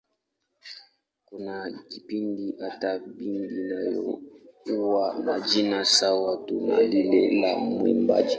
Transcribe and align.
Kuna 1.27 1.53
kipindi 1.89 2.45
hata 2.59 2.99
bendi 3.15 3.61
nayo 3.69 4.19
huwa 4.65 5.19
na 5.19 5.39
jina 5.39 5.85
sawa 5.85 6.37
tu 6.45 6.67
na 6.67 6.81
lile 6.81 7.41
la 7.41 7.57
mwimbaji. 7.59 8.29